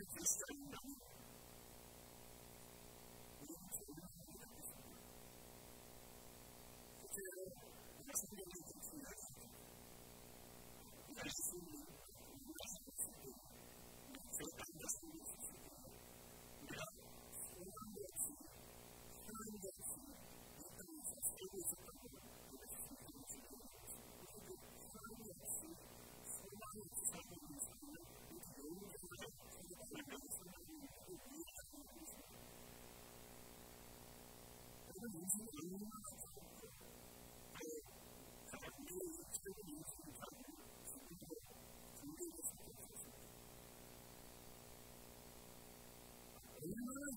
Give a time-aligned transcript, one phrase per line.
[0.00, 1.03] every single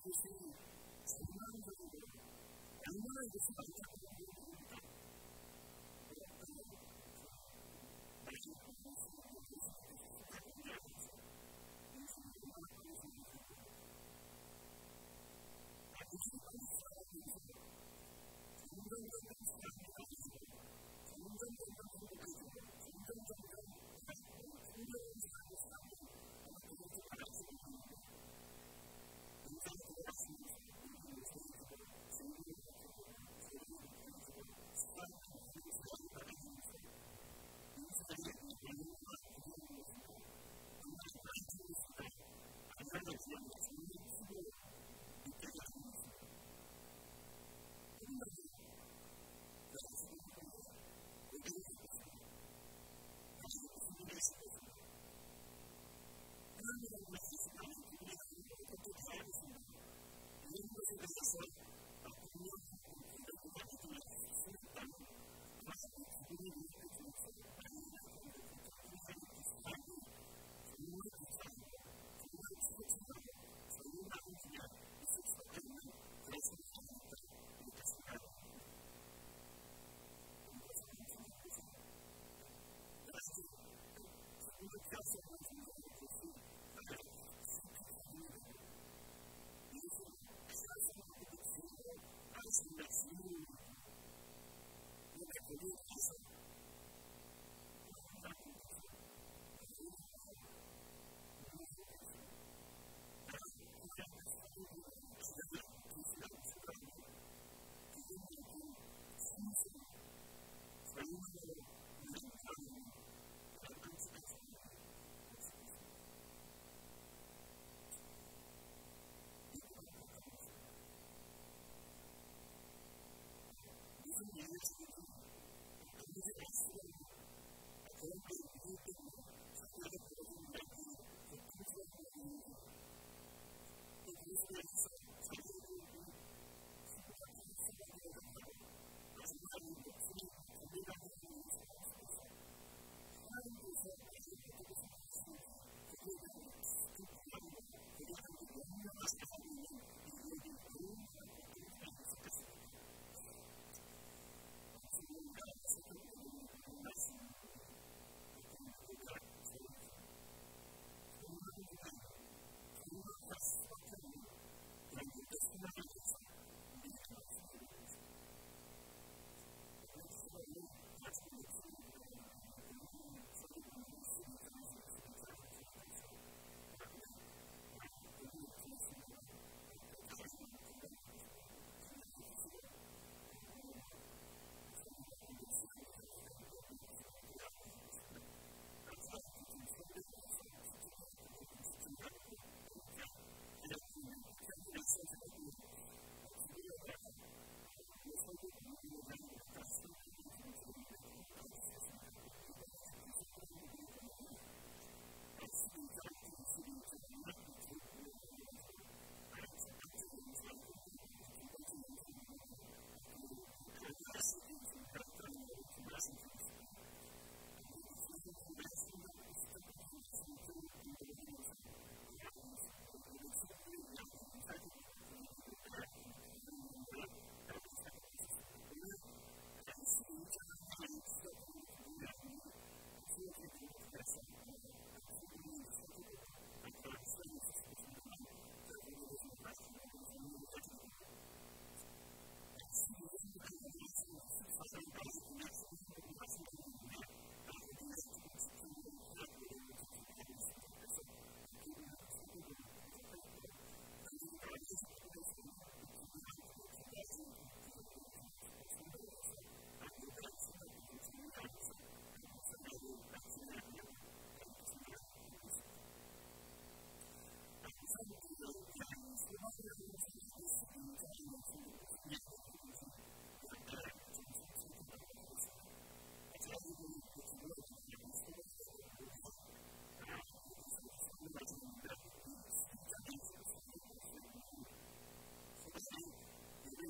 [0.08, 0.56] 이, 세우는
[1.04, 2.08] 순간그들에게
[2.80, 3.97] 아무 말.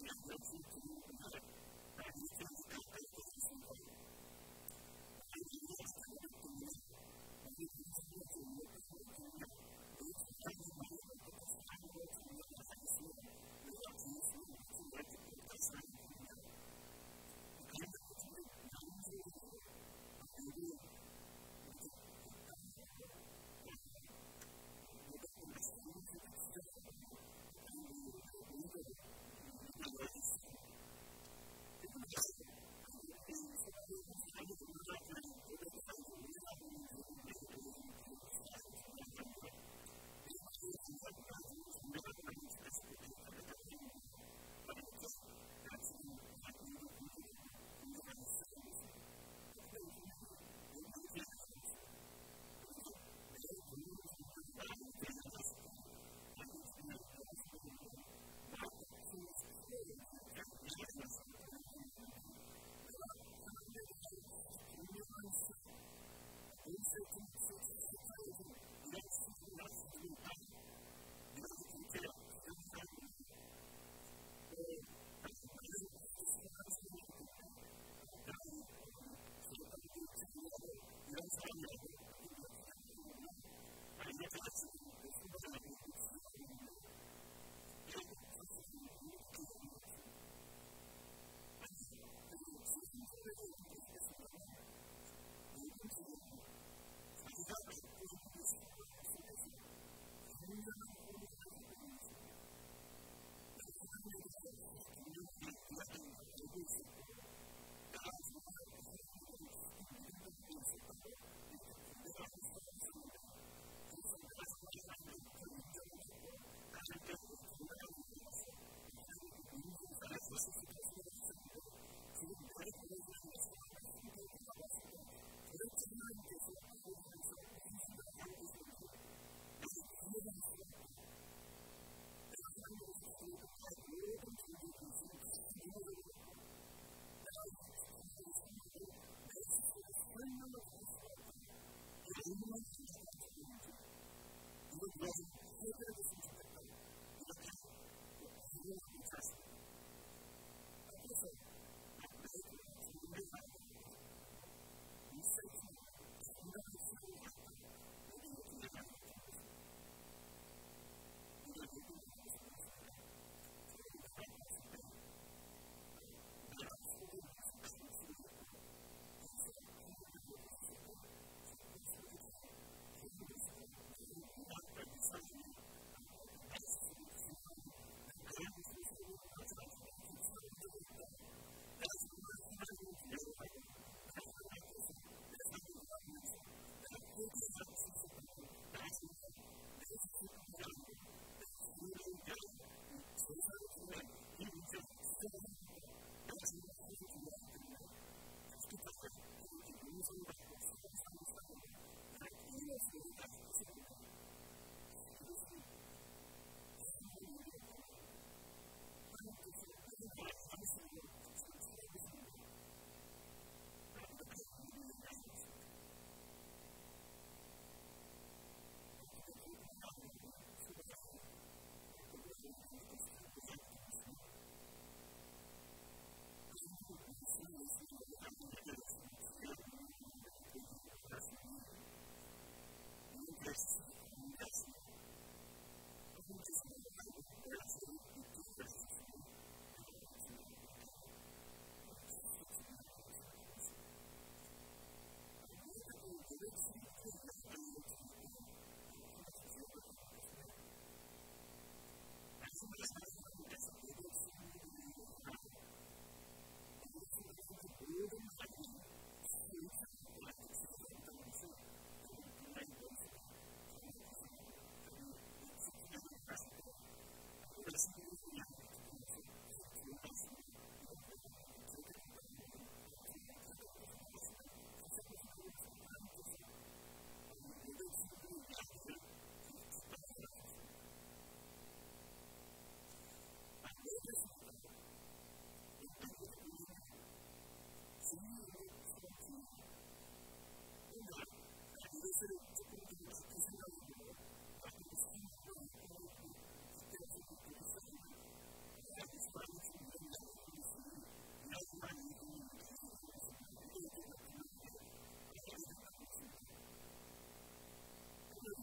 [0.07, 0.98] and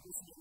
[0.06, 0.35] this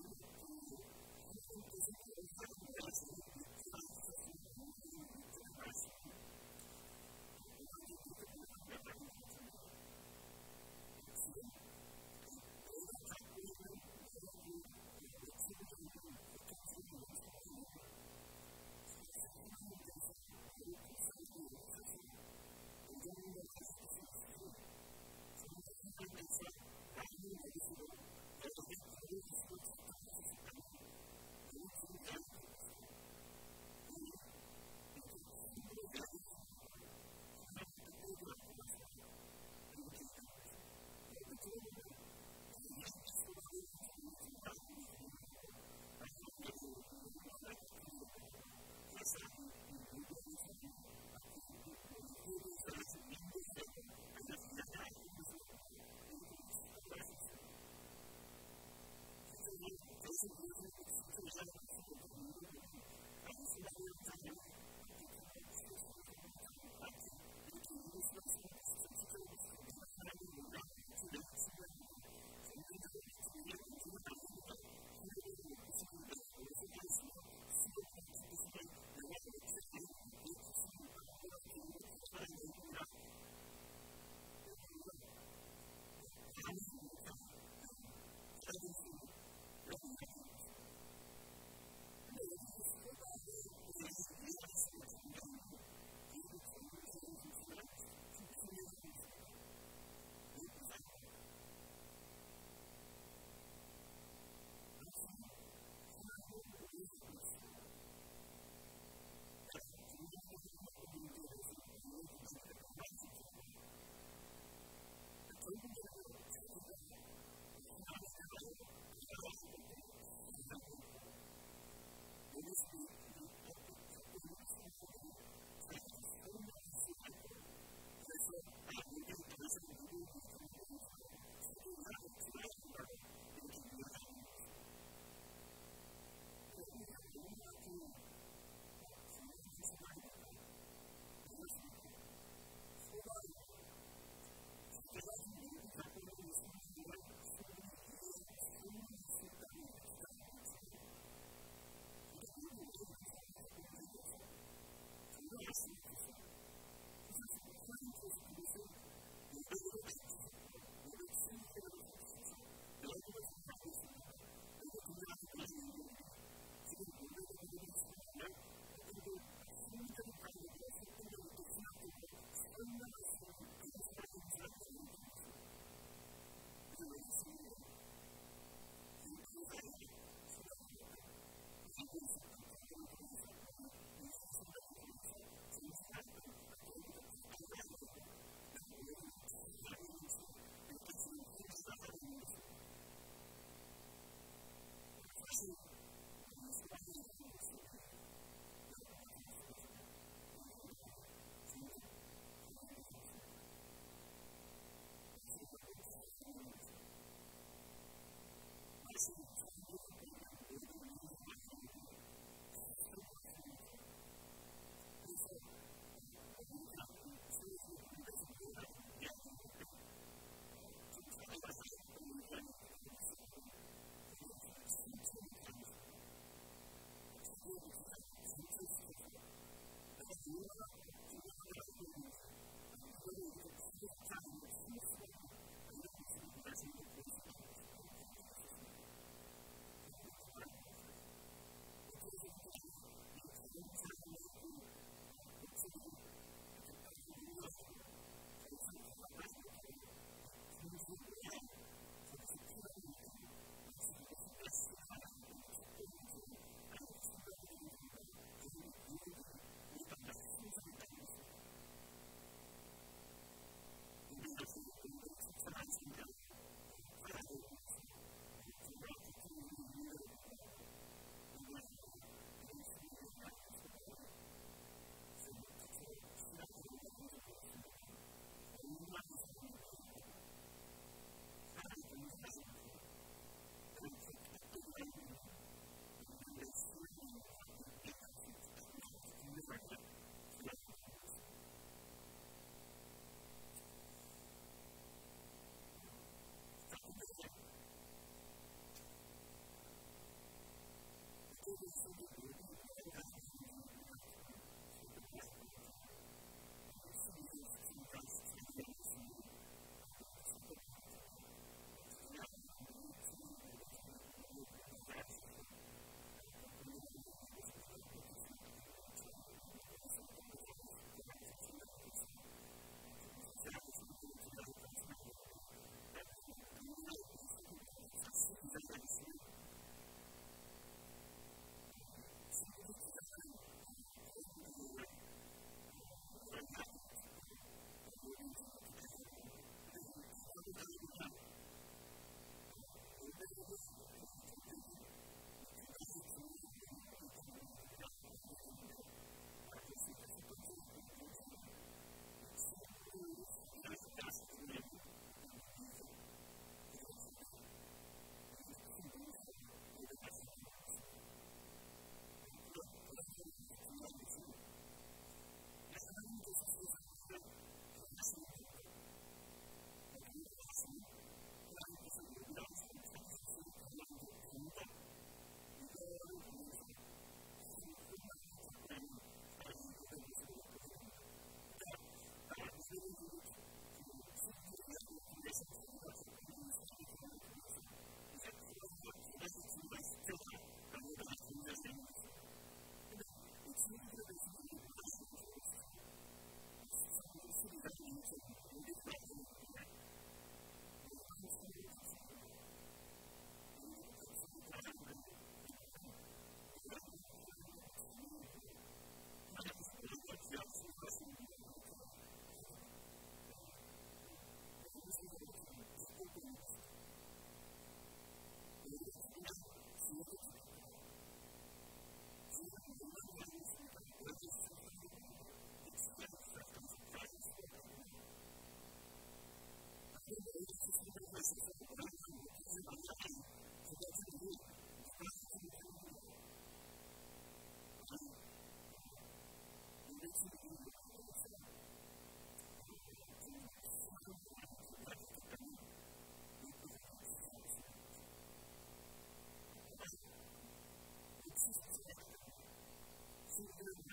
[453.45, 453.84] and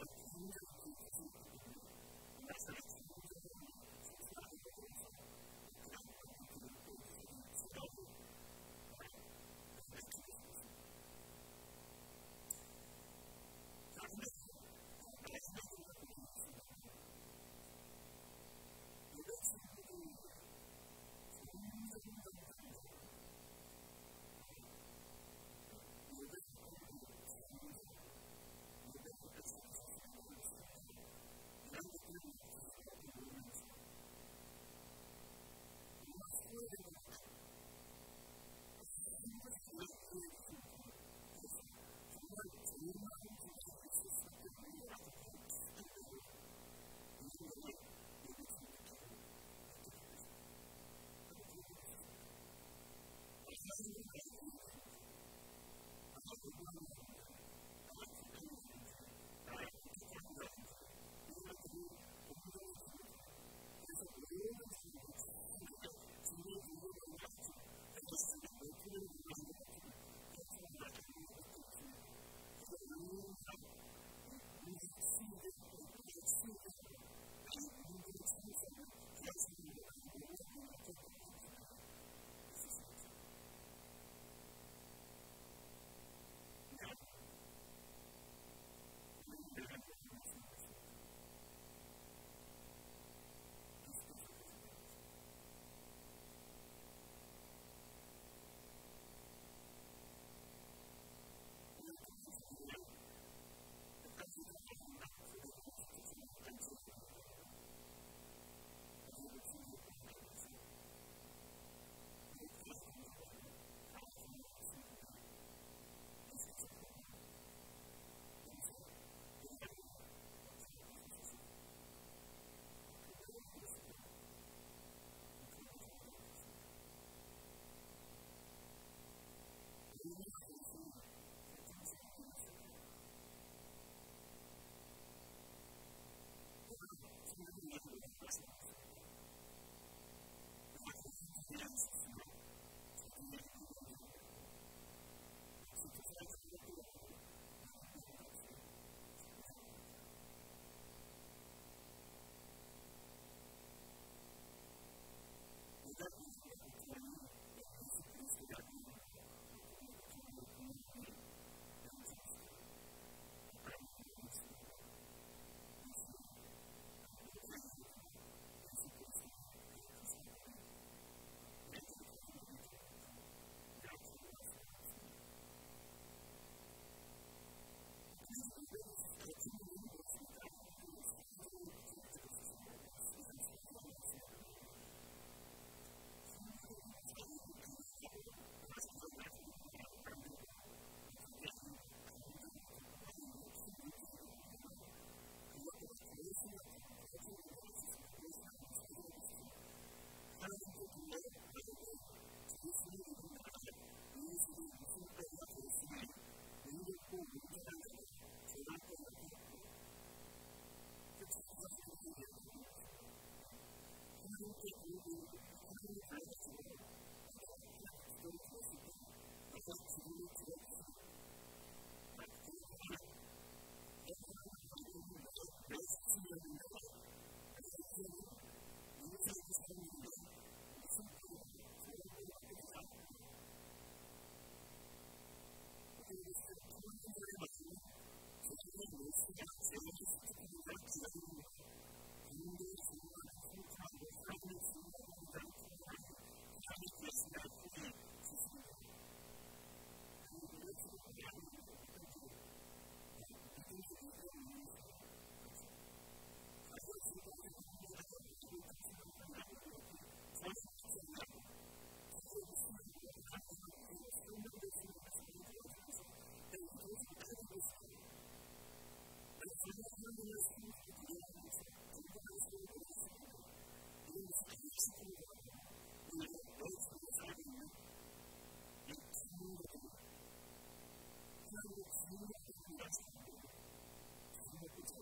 [284.84, 284.96] Thank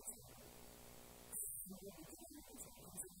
[3.03, 3.20] you.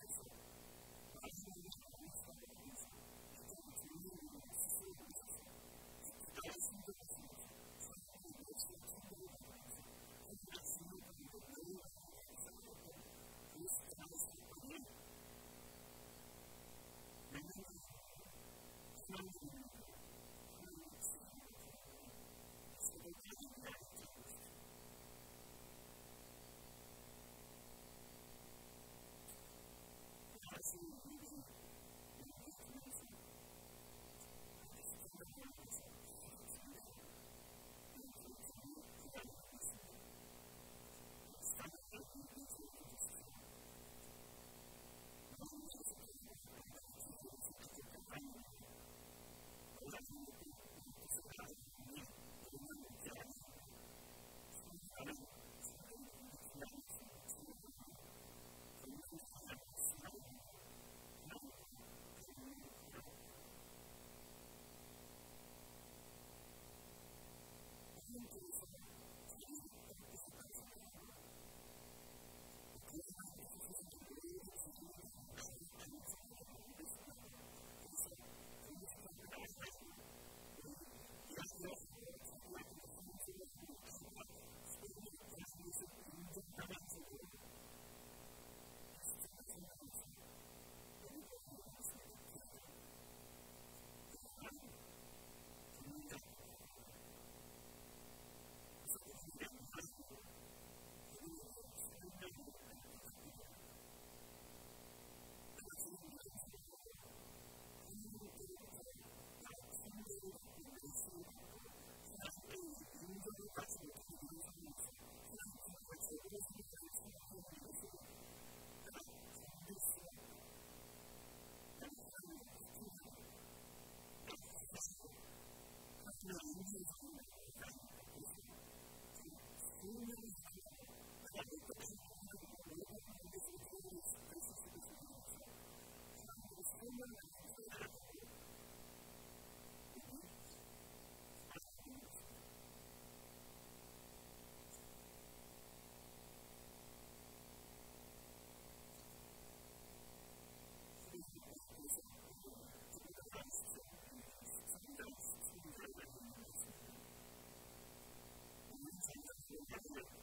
[159.71, 160.20] different